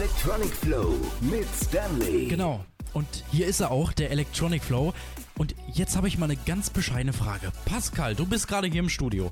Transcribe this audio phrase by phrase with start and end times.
[0.00, 2.26] Electronic Flow mit Stanley.
[2.26, 2.64] Genau.
[2.94, 4.94] Und hier ist er auch, der Electronic Flow.
[5.36, 7.52] Und jetzt habe ich mal eine ganz bescheidene Frage.
[7.66, 9.30] Pascal, du bist gerade hier im Studio.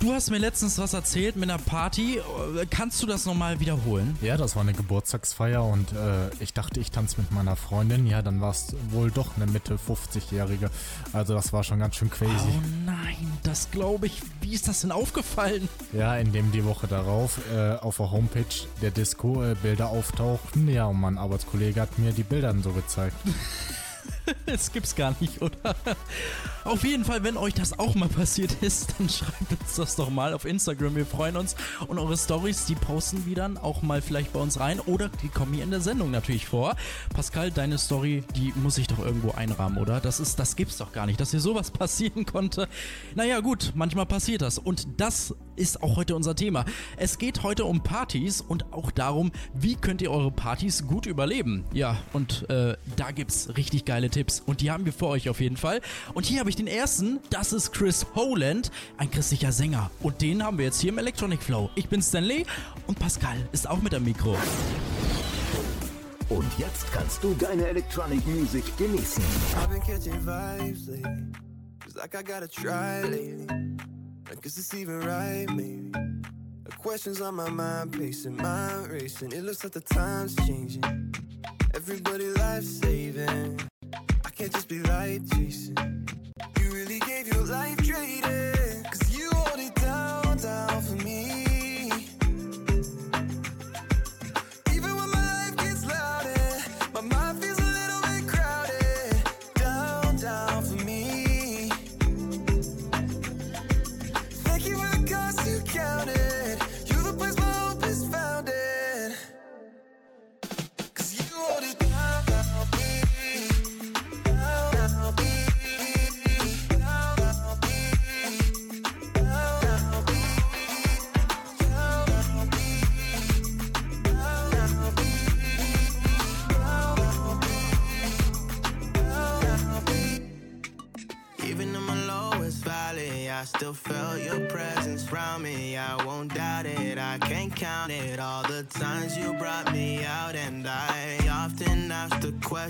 [0.00, 2.22] Du hast mir letztens was erzählt mit einer Party.
[2.70, 4.16] Kannst du das nochmal wiederholen?
[4.22, 8.06] Ja, das war eine Geburtstagsfeier und äh, ich dachte, ich tanze mit meiner Freundin.
[8.06, 10.70] Ja, dann war es wohl doch eine Mitte 50-Jährige.
[11.12, 12.32] Also das war schon ganz schön crazy.
[12.32, 14.22] Oh nein, das glaube ich.
[14.40, 15.68] Wie ist das denn aufgefallen?
[15.92, 18.46] Ja, indem die Woche darauf äh, auf der Homepage
[18.80, 20.66] der Disco äh, Bilder auftauchten.
[20.70, 23.16] Ja, und mein Arbeitskollege hat mir die Bilder dann so gezeigt.
[24.46, 25.76] Das gibt's gar nicht, oder?
[26.64, 30.10] Auf jeden Fall, wenn euch das auch mal passiert ist, dann schreibt uns das doch
[30.10, 30.96] mal auf Instagram.
[30.96, 31.56] Wir freuen uns.
[31.88, 34.80] Und eure Stories, die posten wir dann auch mal vielleicht bei uns rein.
[34.80, 36.76] Oder die kommen hier in der Sendung natürlich vor.
[37.14, 40.00] Pascal, deine Story, die muss ich doch irgendwo einrahmen, oder?
[40.00, 42.68] Das ist, das gibt's doch gar nicht, dass hier sowas passieren konnte.
[43.14, 44.58] Naja, gut, manchmal passiert das.
[44.58, 46.64] Und das ist auch heute unser Thema.
[46.96, 51.64] Es geht heute um Partys und auch darum, wie könnt ihr eure Partys gut überleben.
[51.72, 54.40] Ja, und äh, da gibt's richtig geile Tipps.
[54.44, 55.80] Und die haben wir für euch auf jeden Fall.
[56.14, 57.20] Und hier habe ich den ersten.
[57.30, 59.90] Das ist Chris Holland, ein christlicher Sänger.
[60.00, 61.70] Und den haben wir jetzt hier im Electronic Flow.
[61.74, 62.46] Ich bin Stanley
[62.86, 64.36] und Pascal ist auch mit am Mikro.
[66.28, 69.22] Und jetzt kannst du deine Electronic Music genießen.
[69.56, 71.32] I've been catching vibes lately.
[71.96, 73.46] Like I gotta try lately.
[74.30, 75.90] Like, is this even right, maybe?
[76.62, 79.32] The questions on my mind, pacing, mind racing.
[79.32, 80.84] It looks like the time's changing.
[81.74, 83.58] Everybody life saving.
[84.24, 86.06] I can't just be light chasing.
[86.60, 87.79] You really gave your life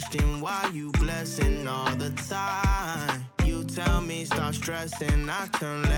[0.00, 3.25] question, why you blessing all the time?
[3.44, 5.90] You tell me stop stressing, I turn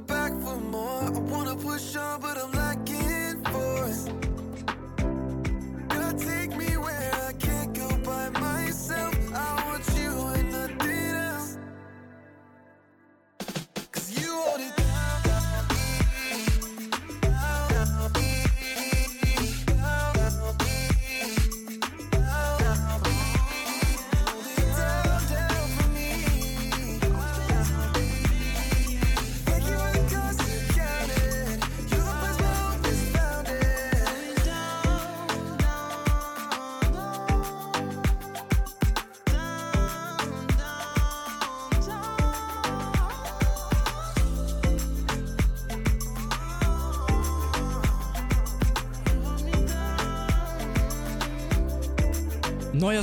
[0.00, 1.04] back for more.
[1.04, 4.23] I wanna push on, but I'm lacking force.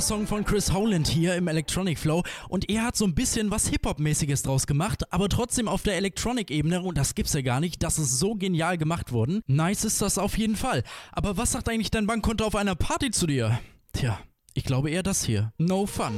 [0.02, 3.68] Song von Chris Howland hier im Electronic Flow und er hat so ein bisschen was
[3.68, 7.98] Hip-Hop-mäßiges draus gemacht, aber trotzdem auf der Electronic-Ebene und das gibt's ja gar nicht, das
[7.98, 9.42] ist so genial gemacht worden.
[9.46, 10.82] Nice ist das auf jeden Fall.
[11.12, 13.60] Aber was sagt eigentlich dein Bankkonto auf einer Party zu dir?
[13.92, 14.18] Tja,
[14.54, 15.52] ich glaube eher das hier.
[15.58, 16.12] No fun.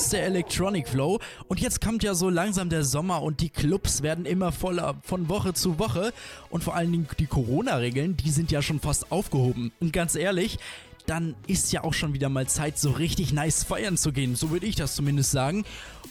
[0.00, 4.02] Ist der Electronic Flow und jetzt kommt ja so langsam der Sommer und die Clubs
[4.02, 6.14] werden immer voller von Woche zu Woche
[6.48, 9.72] und vor allen Dingen die Corona-Regeln, die sind ja schon fast aufgehoben.
[9.78, 10.58] Und ganz ehrlich,
[11.06, 14.36] dann ist ja auch schon wieder mal Zeit, so richtig nice feiern zu gehen.
[14.36, 15.64] So würde ich das zumindest sagen.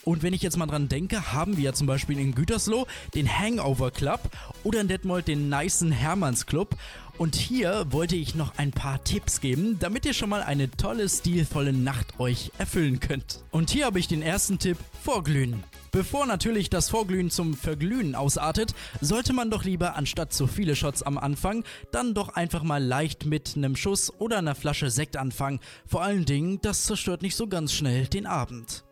[0.04, 3.28] Und wenn ich jetzt mal dran denke, haben wir ja zum Beispiel in Gütersloh den
[3.28, 4.22] Hangover Club
[4.64, 6.76] oder in Detmold den nicen Hermanns Club.
[7.20, 11.10] Und hier wollte ich noch ein paar Tipps geben, damit ihr schon mal eine tolle,
[11.10, 13.44] stilvolle Nacht euch erfüllen könnt.
[13.52, 15.66] Und hier habe ich den ersten Tipp, vorglühen.
[15.92, 21.04] Bevor natürlich das Vorglühen zum Verglühen ausartet, sollte man doch lieber anstatt zu viele Shots
[21.04, 25.60] am Anfang, dann doch einfach mal leicht mit einem Schuss oder einer Flasche Sekt anfangen.
[25.86, 28.86] Vor allen Dingen, das zerstört nicht so ganz schnell den Abend.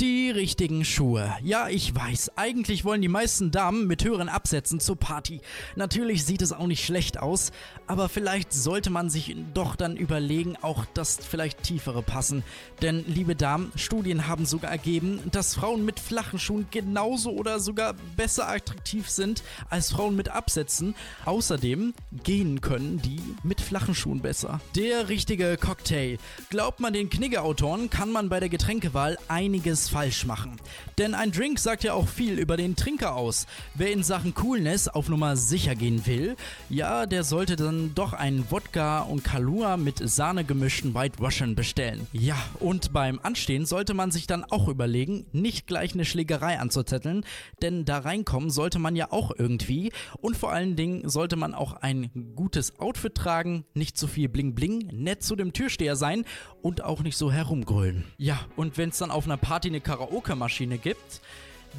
[0.00, 1.32] Die richtigen Schuhe.
[1.44, 5.40] Ja, ich weiß, eigentlich wollen die meisten Damen mit höheren Absätzen zur Party.
[5.76, 7.52] Natürlich sieht es auch nicht schlecht aus,
[7.86, 12.42] aber vielleicht sollte man sich doch dann überlegen, auch dass vielleicht tiefere passen.
[12.82, 17.94] Denn, liebe Damen, Studien haben sogar ergeben, dass Frauen mit flachen Schuhen genauso oder sogar
[18.16, 20.96] besser attraktiv sind als Frauen mit Absätzen.
[21.24, 21.94] Außerdem
[22.24, 24.60] gehen können die mit flachen Schuhen besser.
[24.74, 26.18] Der richtige Cocktail.
[26.50, 30.56] Glaubt man den Knigge-Autoren, kann man bei der Getränkewahl einiges falsch machen.
[30.98, 33.46] Denn ein Drink sagt ja auch viel über den Trinker aus.
[33.74, 36.36] Wer in Sachen Coolness auf Nummer sicher gehen will,
[36.68, 42.06] ja, der sollte dann doch einen Wodka und Kalua mit Sahne gemischten White Russian bestellen.
[42.12, 47.24] Ja, und beim Anstehen sollte man sich dann auch überlegen, nicht gleich eine Schlägerei anzuzetteln,
[47.62, 51.74] denn da reinkommen sollte man ja auch irgendwie und vor allen Dingen sollte man auch
[51.74, 56.24] ein gutes Outfit tragen, nicht zu viel Bling Bling, nett zu dem Türsteher sein
[56.62, 58.04] und auch nicht so herumgrölen.
[58.16, 61.20] Ja, und wenn es dann auf einer Party Karaoke-Maschine gibt,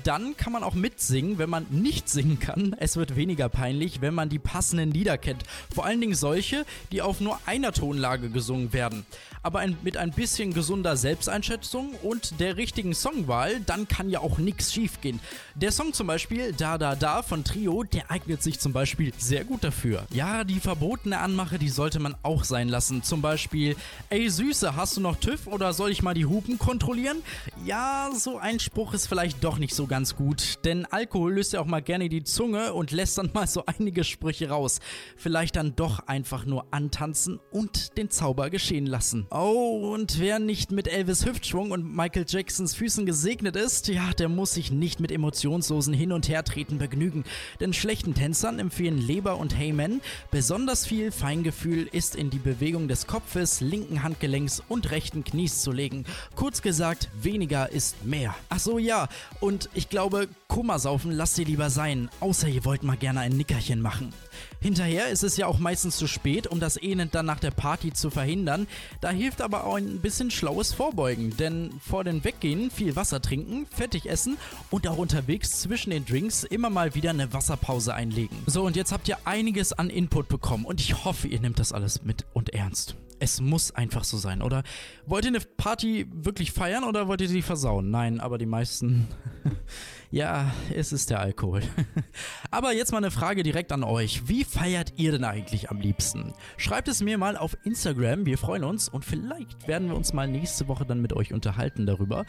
[0.04, 2.76] dann kann man auch mitsingen, wenn man nicht singen kann.
[2.80, 5.44] Es wird weniger peinlich, wenn man die passenden Lieder kennt.
[5.74, 9.06] Vor allen Dingen solche, die auf nur einer Tonlage gesungen werden.
[9.44, 14.40] Aber ein, mit ein bisschen gesunder Selbsteinschätzung und der richtigen Songwahl, dann kann ja auch
[14.40, 15.20] nichts schiefgehen.
[15.54, 19.44] Der Song zum Beispiel Da Da Da von Trio, der eignet sich zum Beispiel sehr
[19.44, 20.08] gut dafür.
[20.12, 23.04] Ja, die verbotene Anmache, die sollte man auch sein lassen.
[23.04, 23.76] Zum Beispiel,
[24.10, 27.18] ey Süße, hast du noch TÜV oder soll ich mal die Hupen kontrollieren?
[27.66, 31.62] Ja, so ein Spruch ist vielleicht doch nicht so ganz gut, denn Alkohol löst ja
[31.62, 34.80] auch mal gerne die Zunge und lässt dann mal so einige Sprüche raus.
[35.18, 39.28] Vielleicht dann doch einfach nur antanzen und den Zauber geschehen lassen.
[39.32, 44.30] Oh, und wer nicht mit Elvis Hüftschwung und Michael Jacksons Füßen gesegnet ist, ja, der
[44.30, 47.24] muss sich nicht mit emotionslosen Hin- und Hertreten begnügen.
[47.60, 50.02] Denn schlechten Tänzern empfehlen Leber und Heyman,
[50.32, 55.72] besonders viel Feingefühl ist in die Bewegung des Kopfes, linken Handgelenks und rechten Knies zu
[55.72, 56.06] legen.
[56.36, 58.36] Kurz gesagt, weniger ist mehr.
[58.50, 59.08] Ach so, ja,
[59.40, 63.82] und ich glaube, Kummersaufen lasst ihr lieber sein, außer ihr wollt mal gerne ein Nickerchen
[63.82, 64.14] machen.
[64.62, 67.94] Hinterher ist es ja auch meistens zu spät, um das Elend dann nach der Party
[67.94, 68.68] zu verhindern.
[69.02, 73.68] Da hilft aber auch ein bisschen schlaues Vorbeugen, denn vor dem Weggehen viel Wasser trinken,
[73.68, 74.38] fettig essen
[74.72, 78.38] und auch unterwegs zwischen den Drinks immer mal wieder eine Wasserpause einlegen.
[78.46, 81.74] So, und jetzt habt ihr einiges an Input bekommen und ich hoffe, ihr nehmt das
[81.74, 82.96] alles mit und ernst.
[83.26, 84.62] Es muss einfach so sein, oder?
[85.08, 87.90] Wollt ihr eine Party wirklich feiern oder wollt ihr sie versauen?
[87.90, 89.08] Nein, aber die meisten.
[90.12, 91.64] ja, es ist der Alkohol.
[92.52, 94.28] aber jetzt mal eine Frage direkt an euch.
[94.28, 96.36] Wie feiert ihr denn eigentlich am liebsten?
[96.58, 100.28] Schreibt es mir mal auf Instagram, wir freuen uns und vielleicht werden wir uns mal
[100.28, 102.26] nächste Woche dann mit euch unterhalten darüber.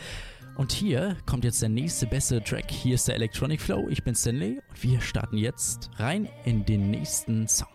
[0.56, 2.70] Und hier kommt jetzt der nächste beste Track.
[2.70, 3.86] Hier ist der Electronic Flow.
[3.90, 7.68] Ich bin Stanley und wir starten jetzt rein in den nächsten Song.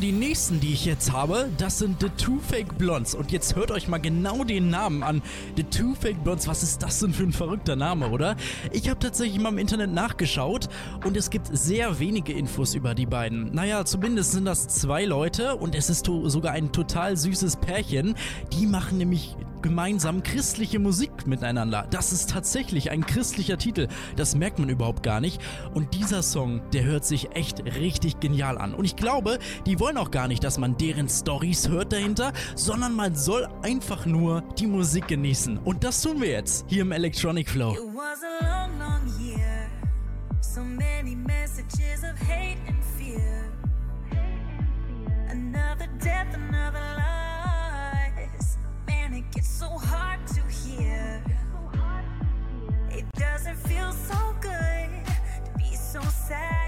[0.00, 3.16] Die nächsten, die ich jetzt habe, das sind The Two Fake Blondes.
[3.16, 5.22] Und jetzt hört euch mal genau den Namen an.
[5.56, 8.36] The Two Fake Blondes, was ist das denn für ein verrückter Name, oder?
[8.70, 10.68] Ich habe tatsächlich mal im Internet nachgeschaut
[11.04, 13.52] und es gibt sehr wenige Infos über die beiden.
[13.52, 18.14] Naja, zumindest sind das zwei Leute und es ist sogar ein total süßes Pärchen.
[18.52, 21.86] Die machen nämlich gemeinsam christliche Musik miteinander.
[21.90, 23.88] Das ist tatsächlich ein christlicher Titel.
[24.16, 25.40] Das merkt man überhaupt gar nicht.
[25.74, 28.74] Und dieser Song, der hört sich echt richtig genial an.
[28.74, 32.94] Und ich glaube, die wollen auch gar nicht, dass man deren Stories hört dahinter, sondern
[32.94, 35.58] man soll einfach nur die Musik genießen.
[35.58, 37.74] Und das tun wir jetzt hier im Electronic Flow.
[37.74, 39.68] It was a long, long year.
[40.40, 43.38] So many messages of hate and fear.
[45.30, 47.17] another death, another life.
[49.58, 51.20] so hard to hear.
[52.92, 54.88] It doesn't feel so good
[55.46, 56.67] to be so sad.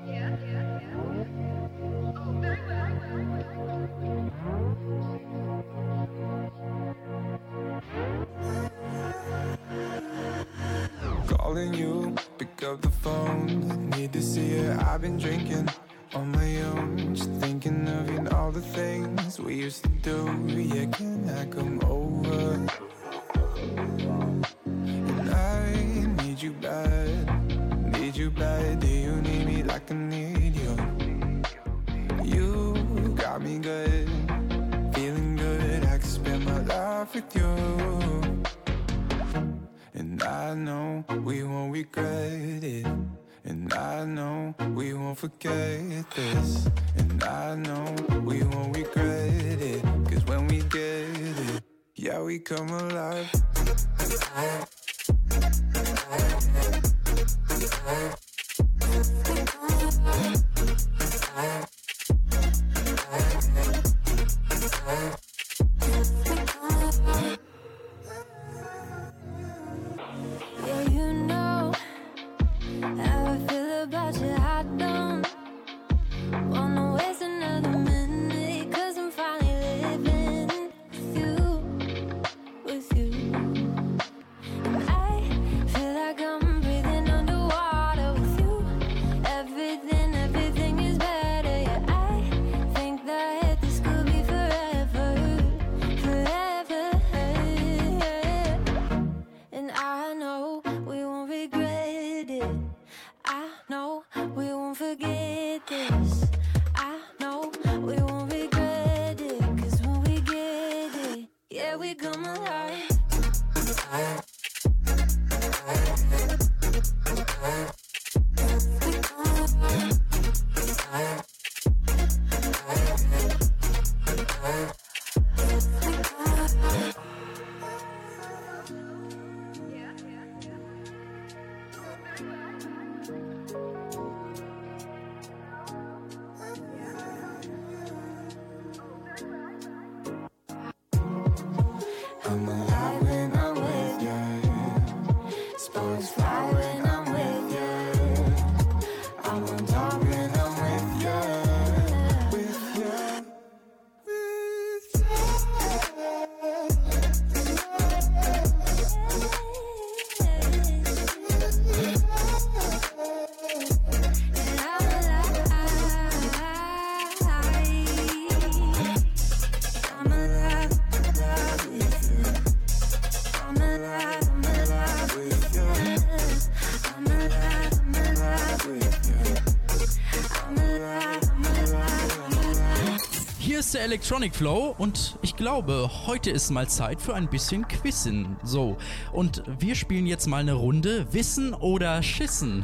[183.91, 188.37] Electronic Flow und ich glaube, heute ist mal Zeit für ein bisschen Quizzen.
[188.41, 188.77] So,
[189.11, 192.63] und wir spielen jetzt mal eine Runde Wissen oder Schissen.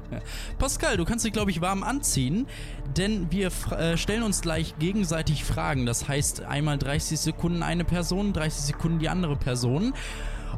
[0.58, 2.46] Pascal, du kannst dich, glaube ich, warm anziehen,
[2.94, 5.86] denn wir äh, stellen uns gleich gegenseitig Fragen.
[5.86, 9.94] Das heißt, einmal 30 Sekunden eine Person, 30 Sekunden die andere Person.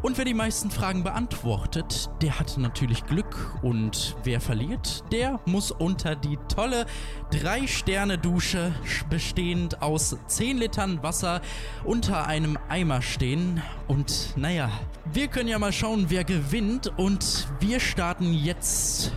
[0.00, 3.58] Und wer die meisten Fragen beantwortet, der hat natürlich Glück.
[3.62, 6.86] Und wer verliert, der muss unter die tolle
[7.32, 8.72] 3-Sterne-Dusche
[9.10, 11.40] bestehend aus 10 Litern Wasser
[11.84, 13.60] unter einem Eimer stehen.
[13.88, 14.70] Und naja,
[15.12, 16.92] wir können ja mal schauen, wer gewinnt.
[16.96, 19.12] Und wir starten jetzt.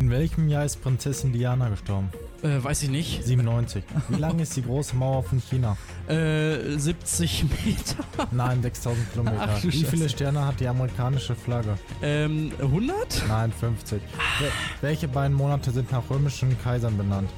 [0.00, 2.10] In welchem Jahr ist Prinzessin Diana gestorben?
[2.42, 3.24] Äh, weiß ich nicht.
[3.24, 3.84] 97.
[4.08, 5.76] Wie lang ist die große Mauer von China?
[6.08, 8.04] Äh, 70 Meter.
[8.32, 9.38] Nein, 6000 Kilometer.
[9.40, 11.78] Ach Wie viele Sterne hat die amerikanische Flagge?
[12.02, 13.24] Ähm, 100?
[13.28, 14.02] Nein, 50.
[14.40, 14.50] Wel
[14.80, 17.30] welche beiden Monate sind nach römischen Kaisern benannt?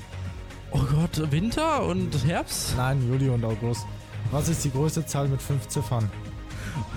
[0.70, 2.74] Oh Gott, Winter und Herbst?
[2.76, 3.86] Nein, Juli und August.
[4.30, 6.10] Was ist die größte Zahl mit fünf Ziffern?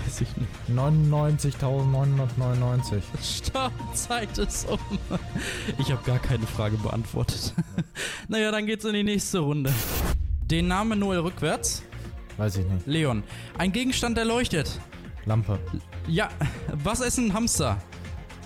[0.04, 0.50] Weiß ich nicht.
[0.70, 3.02] 99.999.
[3.22, 4.78] Stopp, Zeit ist um.
[5.78, 7.54] Ich habe gar keine Frage beantwortet.
[8.28, 9.72] naja, dann geht's in die nächste Runde.
[10.42, 11.82] Den Namen Noel rückwärts.
[12.36, 12.86] Weiß ich nicht.
[12.86, 13.22] Leon.
[13.58, 14.80] Ein Gegenstand, der leuchtet.
[15.26, 15.58] Lampe.
[16.06, 16.28] Ja.
[16.72, 17.78] Was essen Hamster?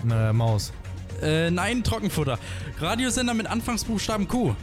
[0.01, 0.73] Eine Maus.
[1.21, 2.39] Äh, nein, Trockenfutter.
[2.79, 4.55] Radiosender mit Anfangsbuchstaben Q.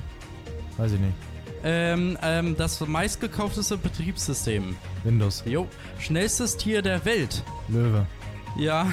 [0.76, 1.14] Weiß ich nicht.
[1.62, 4.76] Ähm, ähm, das meistgekaufteste Betriebssystem.
[5.04, 5.42] Windows.
[5.46, 5.68] Jo.
[5.98, 7.42] Schnellstes Tier der Welt.
[7.68, 8.06] Löwe.
[8.56, 8.92] Ja.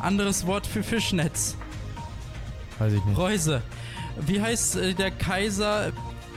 [0.00, 1.56] Anderes Wort für Fischnetz.
[2.78, 3.18] Weiß ich nicht.
[3.18, 3.62] Reuse.
[4.20, 5.92] Wie heißt äh, der Kaiser?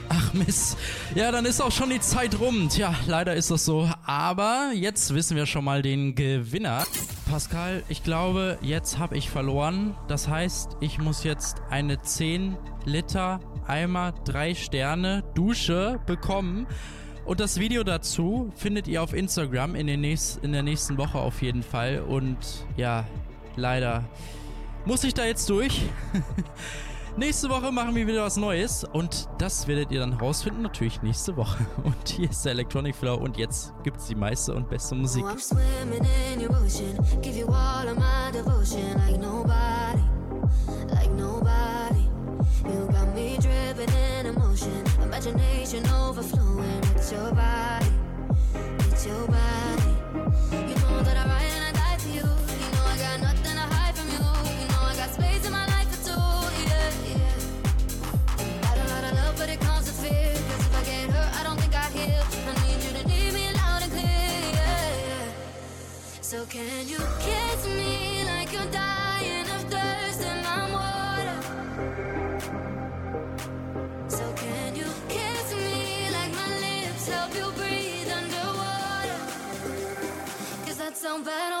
[0.08, 0.76] Ach Mist.
[1.14, 2.68] Ja, dann ist auch schon die Zeit rum.
[2.68, 3.90] Tja, leider ist das so.
[4.04, 6.84] Aber jetzt wissen wir schon mal den Gewinner.
[7.34, 9.96] Pascal, ich glaube, jetzt habe ich verloren.
[10.06, 16.68] Das heißt, ich muss jetzt eine 10 Liter Eimer 3 Sterne Dusche bekommen.
[17.24, 21.42] Und das Video dazu findet ihr auf Instagram in, nächst, in der nächsten Woche auf
[21.42, 22.04] jeden Fall.
[22.06, 22.38] Und
[22.76, 23.04] ja,
[23.56, 24.04] leider
[24.84, 25.82] muss ich da jetzt durch.
[27.16, 31.36] Nächste Woche machen wir wieder was Neues und das werdet ihr dann rausfinden, natürlich nächste
[31.36, 31.64] Woche.
[31.84, 35.24] Und hier ist der Electronic Flow und jetzt gibt's die meiste und beste Musik.
[35.24, 35.36] Oh,
[47.12, 47.86] your body,
[48.90, 49.92] it's your body.
[50.52, 51.53] You know that I ride
[66.34, 71.38] So can you kiss me like you're dying of thirst in my water?
[74.08, 79.20] So can you kiss me like my lips help you breathe underwater?
[80.66, 81.53] Cause that's so bad.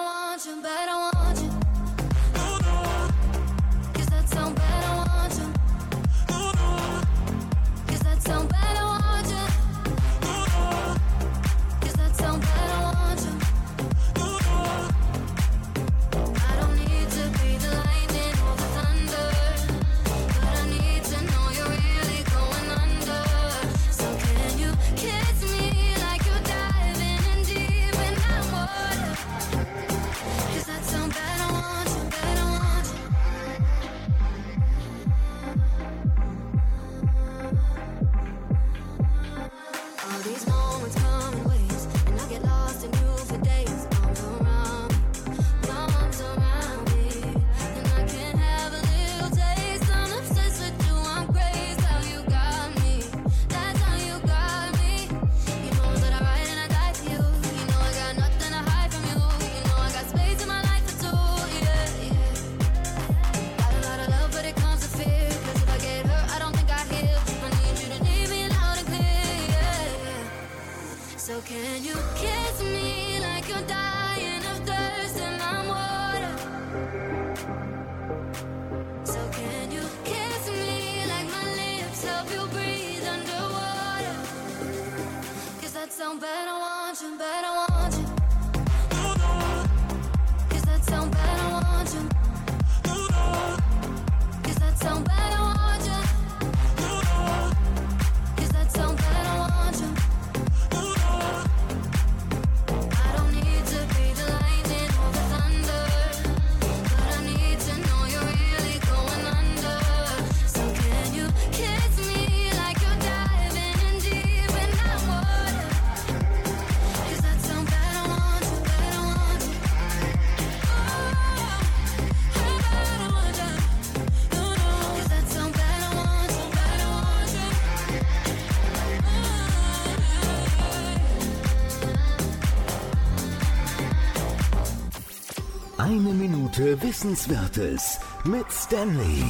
[136.82, 139.24] Wissenswertes mit Stanley.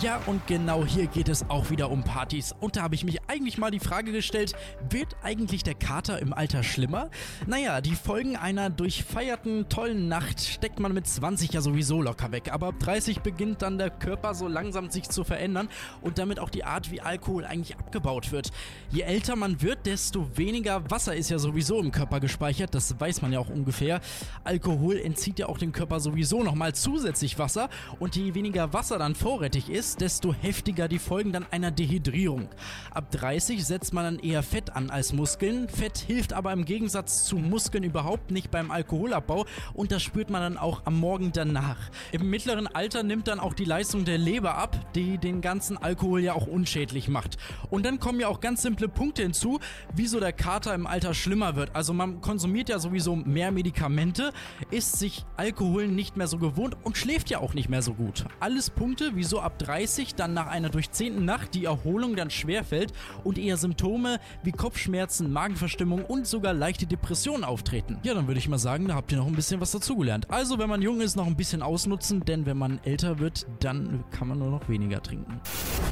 [0.00, 2.54] Ja, und genau hier geht es auch wieder um Partys.
[2.60, 4.54] Und da habe ich mich eigentlich mal die Frage gestellt,
[4.90, 7.10] wird eigentlich der Kater im Alter schlimmer?
[7.46, 12.50] Naja, die Folgen einer durchfeierten, tollen Nacht steckt man mit 20 ja sowieso locker weg.
[12.52, 15.68] Aber ab 30 beginnt dann der Körper so langsam sich zu verändern
[16.00, 18.50] und damit auch die Art, wie Alkohol eigentlich abgebaut wird.
[18.90, 22.74] Je älter man wird, desto weniger Wasser ist ja sowieso im Körper gespeichert.
[22.74, 24.00] Das weiß man ja auch ungefähr.
[24.44, 27.68] Alkohol entzieht ja auch dem Körper sowieso nochmal zusätzlich Wasser.
[27.98, 32.48] Und je weniger Wasser dann vorrätig ist, desto heftiger die Folgen dann einer Dehydrierung.
[32.90, 35.68] Ab 30 setzt man dann eher Fett an als Muskeln.
[35.68, 40.40] Fett hilft aber im Gegensatz zu Muskeln überhaupt nicht beim Alkoholabbau und das spürt man
[40.40, 41.78] dann auch am Morgen danach.
[42.12, 46.20] Im mittleren Alter nimmt dann auch die Leistung der Leber ab, die den ganzen Alkohol
[46.20, 47.38] ja auch unschädlich macht.
[47.70, 49.58] Und dann kommen ja auch ganz simple Punkte hinzu,
[49.94, 51.74] wieso der Kater im Alter schlimmer wird.
[51.74, 54.32] Also man konsumiert ja sowieso mehr Medikamente,
[54.70, 58.26] ist sich Alkohol nicht mehr so gewohnt und schläft ja auch nicht mehr so gut.
[58.38, 62.92] Alles Punkte, wieso ab 30 dann nach einer durchzehnten Nacht die Erholung dann schwerfällt
[63.24, 67.98] und eher Symptome wie Kopfschmerzen, Magenverstimmung und sogar leichte Depressionen auftreten.
[68.02, 70.30] Ja, dann würde ich mal sagen, da habt ihr noch ein bisschen was dazugelernt.
[70.30, 74.04] Also, wenn man jung ist, noch ein bisschen ausnutzen, denn wenn man älter wird, dann
[74.10, 75.40] kann man nur noch weniger trinken.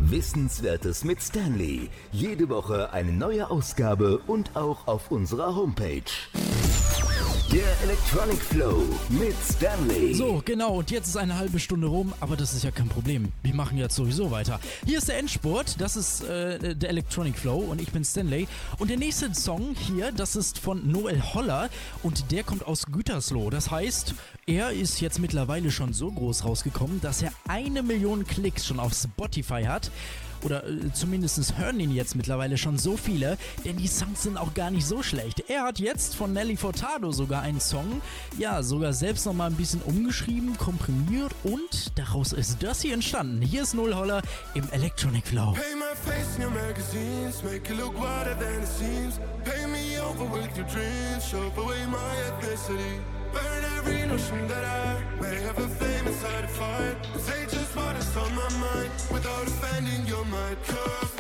[0.00, 1.90] Wissenswertes mit Stanley.
[2.12, 6.02] Jede Woche eine neue Ausgabe und auch auf unserer Homepage.
[7.52, 10.12] Der Electronic Flow mit Stanley.
[10.14, 13.32] So, genau, und jetzt ist eine halbe Stunde rum, aber das ist ja kein Problem.
[13.44, 14.58] Wir machen jetzt sowieso weiter.
[14.84, 18.48] Hier ist der Endspurt, das ist äh, der Electronic Flow und ich bin Stanley.
[18.78, 21.70] Und der nächste Song hier, das ist von Noel Holler
[22.02, 23.48] und der kommt aus Gütersloh.
[23.50, 24.14] Das heißt,
[24.46, 28.92] er ist jetzt mittlerweile schon so groß rausgekommen, dass er eine Million Klicks schon auf
[28.92, 29.90] Spotify hat.
[30.46, 34.54] Oder äh, zumindest hören ihn jetzt mittlerweile schon so viele, denn die Songs sind auch
[34.54, 35.42] gar nicht so schlecht.
[35.48, 38.00] Er hat jetzt von Nelly Furtado sogar einen Song,
[38.38, 43.42] ja, sogar selbst nochmal ein bisschen umgeschrieben, komprimiert und daraus ist das hier entstanden.
[43.42, 44.22] Hier ist Null Holler
[44.54, 45.52] im Electronic Flow.
[45.52, 49.18] Paint my face in your magazines, make it look wider than it seems.
[49.44, 51.98] Pay me over with your dreams, show away my
[52.30, 53.15] ethnicity.
[53.32, 56.96] Burn every notion that I may have a fame inside a fight.
[57.18, 60.56] Say just what is on my mind without offending your mind.
[60.66, 61.15] Cause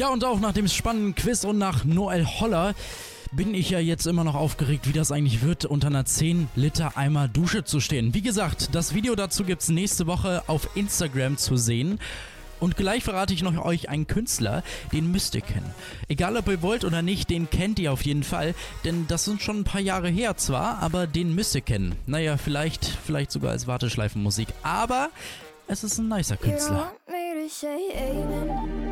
[0.00, 2.72] Ja, und auch nach dem spannenden Quiz und nach Noel Holler
[3.32, 6.96] bin ich ja jetzt immer noch aufgeregt, wie das eigentlich wird, unter einer 10 Liter
[6.96, 8.14] Eimer Dusche zu stehen.
[8.14, 11.98] Wie gesagt, das Video dazu gibt's nächste Woche auf Instagram zu sehen.
[12.60, 15.70] Und gleich verrate ich noch euch einen Künstler, den müsst ihr kennen.
[16.08, 18.54] Egal ob ihr wollt oder nicht, den kennt ihr auf jeden Fall,
[18.86, 21.94] denn das sind schon ein paar Jahre her zwar, aber den müsst ihr kennen.
[22.06, 25.10] Naja, vielleicht, vielleicht sogar als Warteschleifenmusik, aber
[25.68, 26.76] es ist ein nicer You Künstler.
[26.76, 28.89] want me to say amen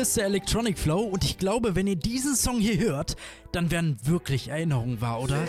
[0.00, 3.16] Ist der Electronic Flow und ich glaube, wenn ihr diesen Song hier hört,
[3.52, 5.46] dann werden wirklich Erinnerungen wahr, oder?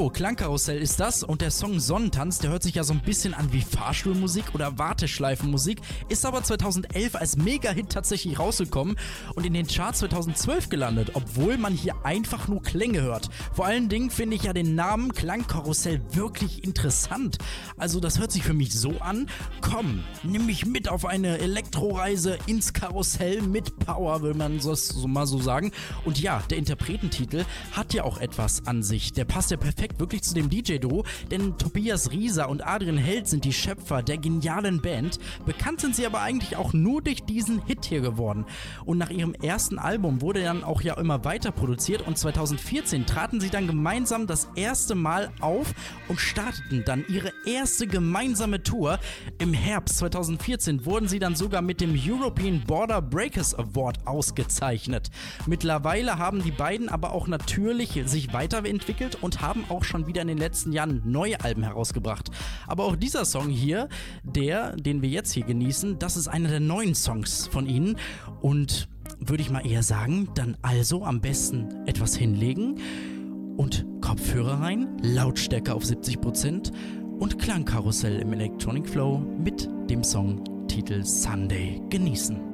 [0.00, 3.34] Genau, Klangkarussell ist das und der Song Sonnentanz, der hört sich ja so ein bisschen
[3.34, 8.96] an wie Fahrstuhlmusik oder Warteschleifenmusik, ist aber 2011 als Mega-Hit tatsächlich rausgekommen
[9.34, 13.28] und in den Charts 2012 gelandet, obwohl man hier einfach nur Klänge hört.
[13.52, 17.36] Vor allen Dingen finde ich ja den Namen Klangkarussell wirklich interessant.
[17.76, 19.28] Also das hört sich für mich so an,
[19.60, 25.06] komm, nimm mich mit auf eine Elektroreise ins Karussell mit Power, will man so, so
[25.06, 25.72] mal so sagen.
[26.06, 29.12] Und ja, der Interpretentitel hat ja auch etwas an sich.
[29.12, 33.44] Der passt ja perfekt wirklich zu dem DJ-Duo, denn Tobias Rieser und Adrian Held sind
[33.44, 35.18] die Schöpfer der genialen Band.
[35.46, 38.44] Bekannt sind sie aber eigentlich auch nur durch diesen Hit hier geworden.
[38.84, 43.40] Und nach ihrem ersten Album wurde dann auch ja immer weiter produziert und 2014 traten
[43.40, 45.74] sie dann gemeinsam das erste Mal auf
[46.08, 48.98] und starteten dann ihre erste gemeinsame Tour.
[49.38, 55.10] Im Herbst 2014 wurden sie dann sogar mit dem European Border Breakers Award ausgezeichnet.
[55.46, 60.28] Mittlerweile haben die beiden aber auch natürlich sich weiterentwickelt und haben auch schon wieder in
[60.28, 62.30] den letzten Jahren neue Alben herausgebracht.
[62.66, 63.88] Aber auch dieser Song hier,
[64.22, 67.96] der, den wir jetzt hier genießen, das ist einer der neuen Songs von ihnen
[68.40, 72.80] und würde ich mal eher sagen, dann also am besten etwas hinlegen
[73.56, 76.72] und Kopfhörer rein, Lautstärke auf 70%
[77.18, 82.49] und Klangkarussell im Electronic Flow mit dem Songtitel Sunday genießen.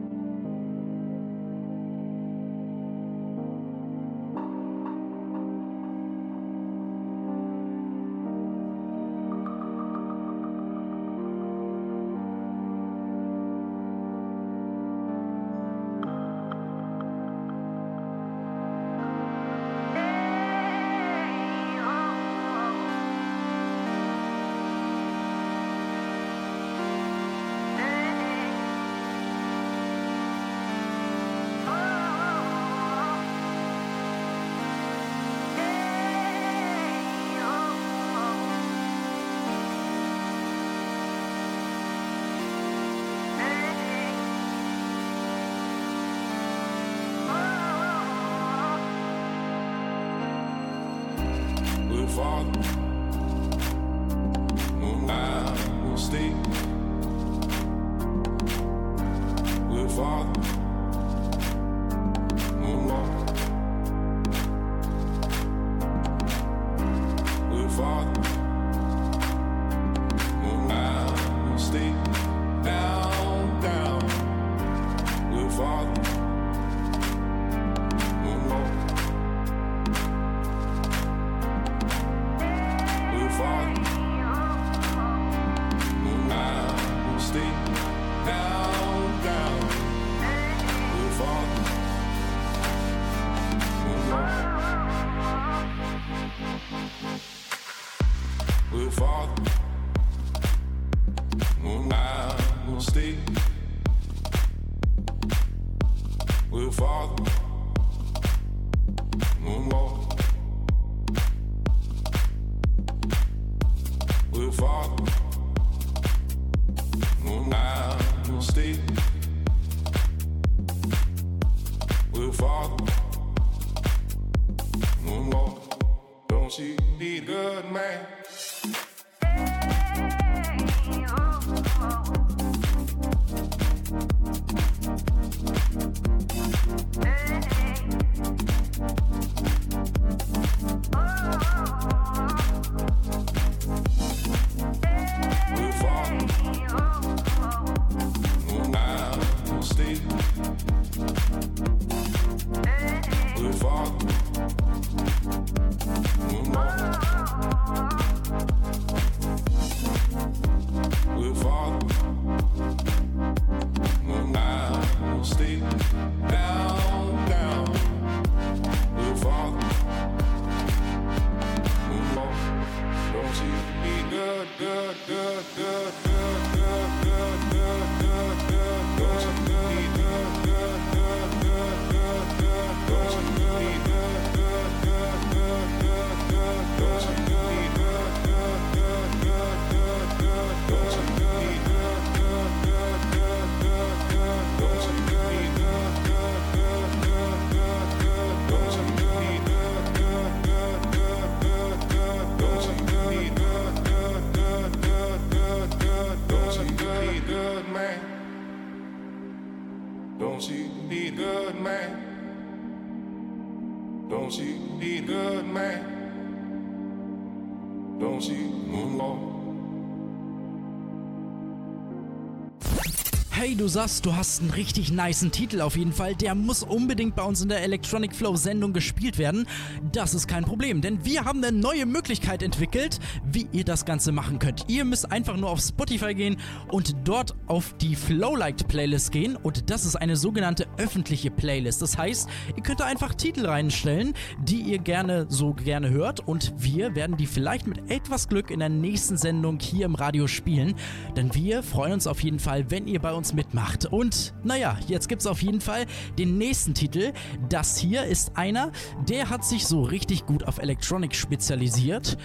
[223.66, 226.14] Du sagst, du hast einen richtig nicen Titel auf jeden Fall.
[226.14, 229.44] Der muss unbedingt bei uns in der Electronic Flow Sendung gespielt werden.
[229.90, 234.12] Das ist kein Problem, denn wir haben eine neue Möglichkeit entwickelt, wie ihr das Ganze
[234.12, 234.66] machen könnt.
[234.68, 236.36] Ihr müsst einfach nur auf Spotify gehen
[236.68, 241.82] und dort auf die Flowlight Playlist gehen und das ist eine sogenannte öffentliche Playlist.
[241.82, 244.14] Das heißt, ihr könnt da einfach Titel reinstellen,
[244.44, 248.60] die ihr gerne so gerne hört und wir werden die vielleicht mit etwas Glück in
[248.60, 250.76] der nächsten Sendung hier im Radio spielen,
[251.16, 253.55] denn wir freuen uns auf jeden Fall, wenn ihr bei uns mitmacht.
[253.90, 255.86] Und naja, jetzt gibt's auf jeden Fall
[256.18, 257.12] den nächsten Titel.
[257.48, 258.72] Das hier ist einer,
[259.08, 262.16] der hat sich so richtig gut auf Electronic spezialisiert.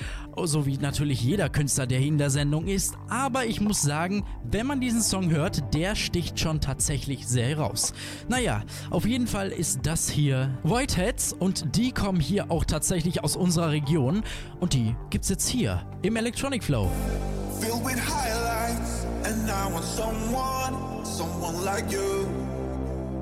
[0.44, 2.96] So wie natürlich jeder Künstler, der hier in der Sendung ist.
[3.10, 7.94] Aber ich muss sagen, wenn man diesen Song hört, der sticht schon tatsächlich sehr heraus.
[8.30, 13.36] Naja, auf jeden Fall ist das hier Whiteheads und die kommen hier auch tatsächlich aus
[13.36, 14.24] unserer Region.
[14.60, 16.90] Und die gibt's jetzt hier im Electronic Flow.
[17.62, 18.51] filled with highlights.
[19.52, 22.28] I want someone, someone like you.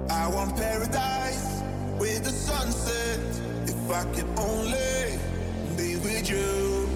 [0.09, 1.61] I want paradise
[1.97, 3.19] with the sunset.
[3.65, 5.17] If I could only
[5.75, 6.87] be with you.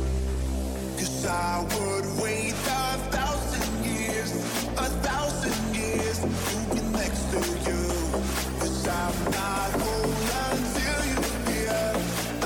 [0.98, 4.32] Cause I would wait a thousand years,
[4.78, 7.84] a thousand years to be next to you.
[8.60, 10.14] Cause I'm not whole
[10.52, 11.94] until you're here,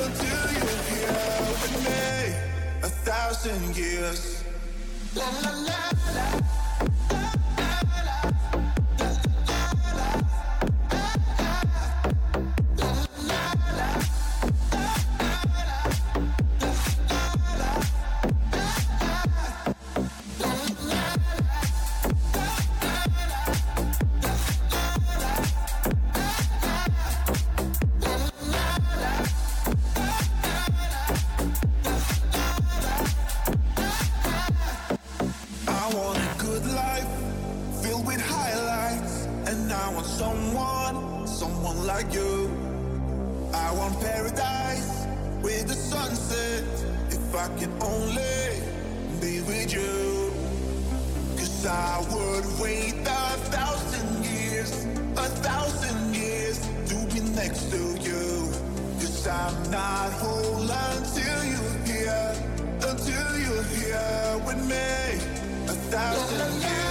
[0.04, 2.36] until you're here with me.
[2.84, 4.44] A thousand years.
[5.16, 6.57] La la la la.
[52.12, 54.86] Would wait a thousand years,
[55.18, 58.52] a thousand years to be next to you.
[59.00, 62.34] Cause I'm not whole until you're here,
[62.90, 64.88] until you're here with me.
[65.68, 66.87] A thousand years.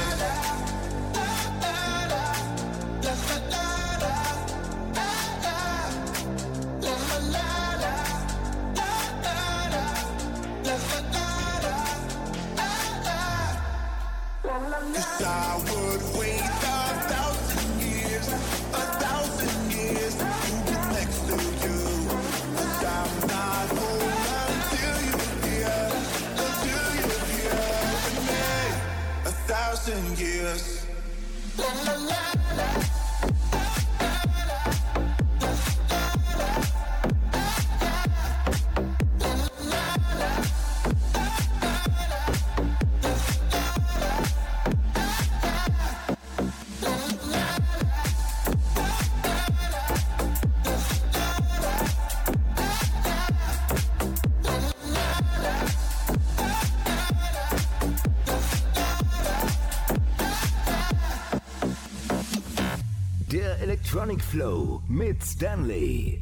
[65.17, 66.21] Flow Stanley.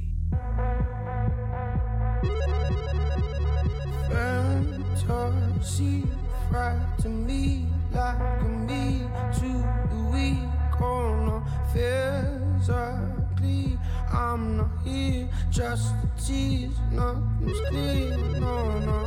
[6.51, 9.03] fantasy me like me
[9.38, 9.51] to
[9.90, 13.64] the weak or not physically
[14.12, 19.01] I'm not here just to tease nothing's clear no no.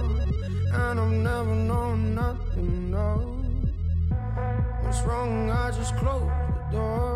[0.73, 3.11] And I've never known nothing no.
[4.81, 5.49] What's wrong?
[5.49, 7.06] I just the door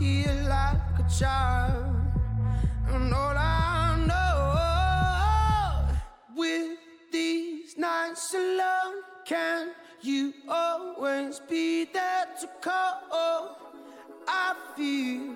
[0.00, 1.94] here like a child
[2.88, 5.86] and all I know
[6.34, 6.78] with
[7.12, 13.58] these nights alone, can you always be there to call?
[14.26, 15.34] I feel,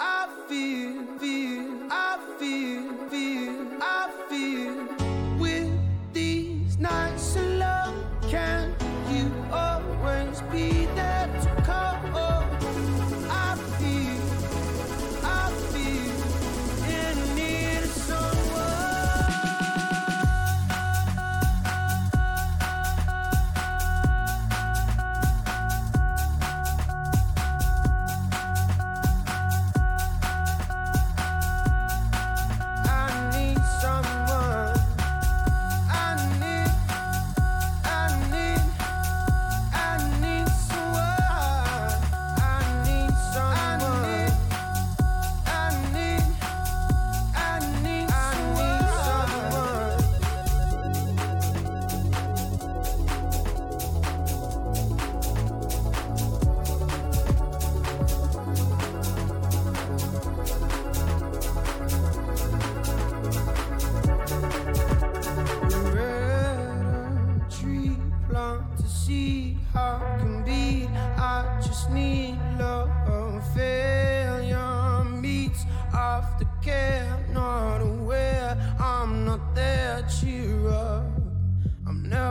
[0.00, 4.74] I feel, feel, I feel, feel, I feel
[5.38, 5.70] with
[6.12, 8.74] these nights alone, can
[9.08, 10.77] you always be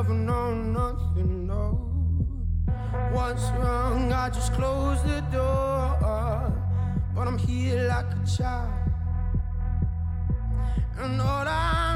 [0.07, 1.47] never known nothing.
[1.47, 1.91] No.
[3.11, 4.11] What's wrong?
[4.11, 5.97] I just close the door.
[7.13, 8.71] But I'm here like a child.
[10.99, 11.86] And all I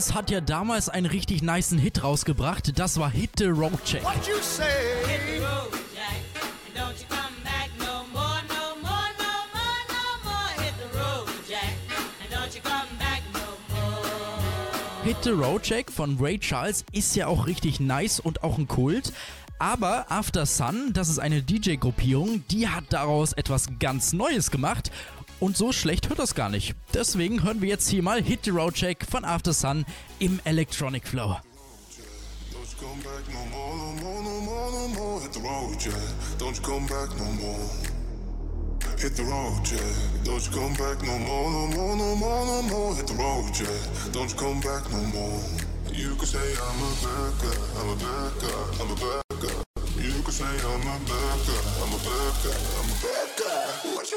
[0.00, 2.78] Ray Charles hat ja damals einen richtig niceen Hit rausgebracht.
[2.78, 4.02] Das war Hit the Road Check.
[4.02, 4.64] What you say?
[5.06, 6.16] Hit the road, Jack,
[6.66, 10.64] and don't you come back no more, no more, no more, no more.
[10.64, 11.74] Hit the road, Jack,
[12.22, 15.04] and don't you come back no more.
[15.04, 18.68] Hit the Road Check von Ray Charles ist ja auch richtig nice und auch ein
[18.68, 19.12] Kult.
[19.58, 24.90] Aber After Sun, das ist eine DJ-Gruppierung, die hat daraus etwas ganz Neues gemacht.
[25.40, 26.74] Und so schlecht hört das gar nicht.
[26.92, 29.86] Deswegen hören wir jetzt hier mal Hit the Road Check von After Sun
[30.18, 31.36] im Electronic Flow.
[39.00, 39.80] Hit the road, yeah.
[40.24, 42.94] Don't you come back no more, no more, no more, no more.
[42.94, 44.12] Hit the road, yeah.
[44.12, 45.40] Don't you come back no more.
[45.90, 49.56] You can say I'm a bad guy, I'm a bad guy, I'm a bad guy.
[50.04, 53.99] You can say I'm a bad guy, I'm a bad guy, I'm a bad guy.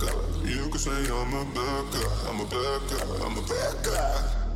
[0.00, 0.14] guy.
[0.44, 4.46] You can say I'm a bad guy, I'm a bad guy, I'm a bad guy.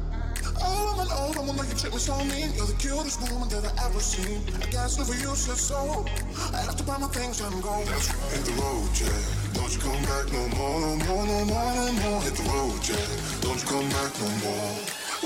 [0.62, 2.53] All of an old, I'm like you treat me so mean.
[2.55, 4.43] You're the cutest woman that I ever seen.
[4.61, 6.05] I guess never you said so.
[6.53, 7.82] I have to buy my things and go.
[7.84, 8.32] That's right.
[8.32, 9.57] Hit the road, yeah.
[9.57, 12.20] Don't you come back no more, no more, no more, no more.
[12.22, 13.41] Hit the road, yeah.
[13.41, 14.70] Don't you come back no more.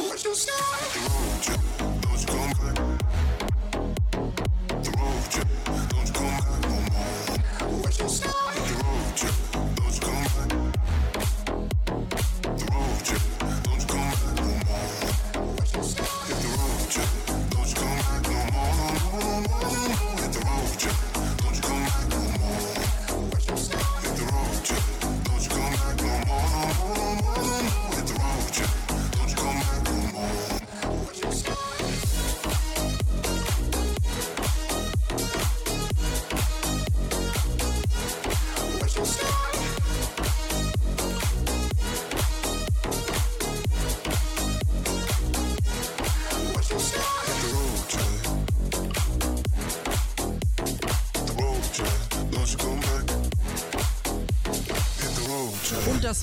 [0.06, 0.52] What you say?
[0.80, 2.00] Hit the road, yeah.
[2.00, 2.93] Don't you come back.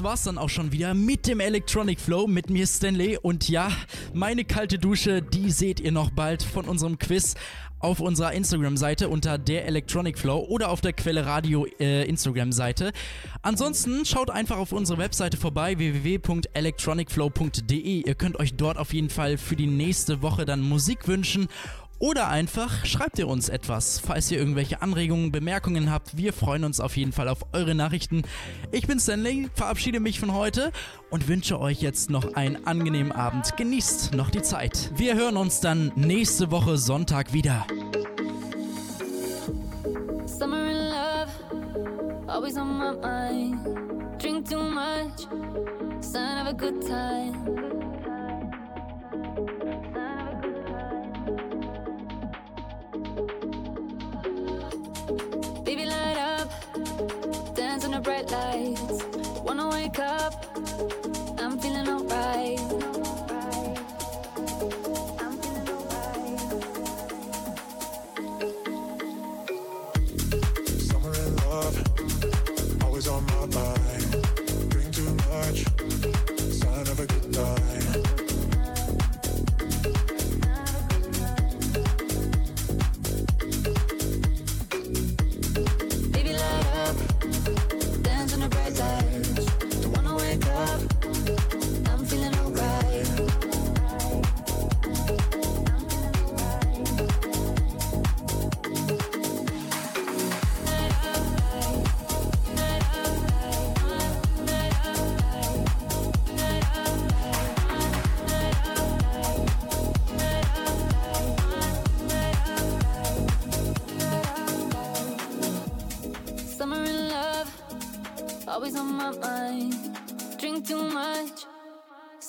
[0.01, 3.19] Das war's dann auch schon wieder mit dem Electronic Flow mit mir Stanley.
[3.21, 3.69] Und ja,
[4.15, 7.35] meine kalte Dusche, die seht ihr noch bald von unserem Quiz
[7.77, 12.93] auf unserer Instagram-Seite unter der Electronic Flow oder auf der Quelle Radio äh, Instagram-Seite.
[13.43, 18.07] Ansonsten schaut einfach auf unsere Webseite vorbei www.electronicflow.de.
[18.07, 21.47] Ihr könnt euch dort auf jeden Fall für die nächste Woche dann Musik wünschen.
[22.01, 26.17] Oder einfach schreibt ihr uns etwas, falls ihr irgendwelche Anregungen, Bemerkungen habt.
[26.17, 28.23] Wir freuen uns auf jeden Fall auf eure Nachrichten.
[28.71, 30.71] Ich bin Stanley, verabschiede mich von heute
[31.11, 33.55] und wünsche euch jetzt noch einen angenehmen Abend.
[33.55, 34.89] Genießt noch die Zeit.
[34.95, 37.67] Wir hören uns dann nächste Woche Sonntag wieder.
[40.25, 43.59] Summer in love, always on my mind.
[44.19, 45.27] Drink too much,
[46.01, 47.90] sign of a good time.
[58.01, 59.03] Bright lights.
[59.43, 60.33] Wanna wake up,
[61.37, 63.00] I'm feeling alright.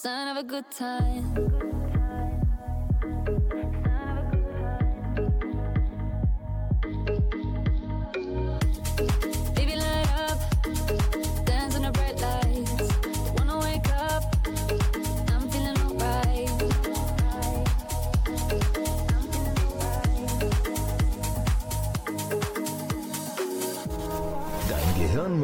[0.03, 2.02] Sign of a good time.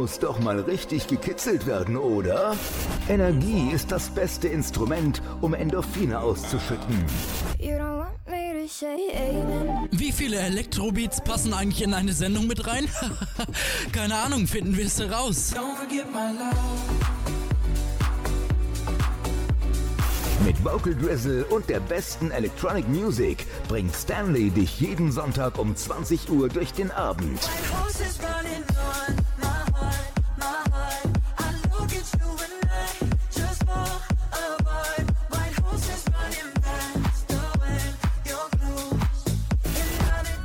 [0.09, 2.57] Muss doch mal richtig gekitzelt werden, oder?
[3.11, 7.05] Energie ist das beste Instrument, um Endorphine auszuschütten.
[9.91, 12.89] Wie viele Elektrobeats passen eigentlich in eine Sendung mit rein?
[13.93, 15.53] Keine Ahnung, finden wir es heraus.
[20.47, 26.31] Mit Vocal Drizzle und der besten Electronic Music bringt Stanley dich jeden Sonntag um 20
[26.31, 27.41] Uhr durch den Abend.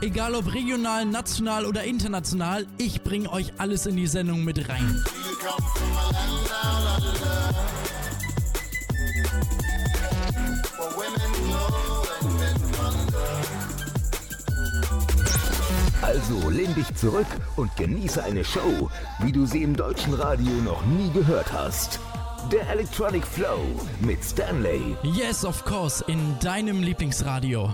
[0.04, 5.02] Egal ob regional, national oder international, ich bring euch alles in die Sendung mit rein.
[16.02, 17.26] Also lehn dich zurück
[17.56, 18.90] und genieße eine Show,
[19.22, 22.02] wie du sie im deutschen Radio noch nie gehört hast.
[22.52, 23.62] Der Electronic Flow
[24.02, 24.98] mit Stanley.
[25.04, 27.74] Yes, of course, in deinem Lieblingsradio.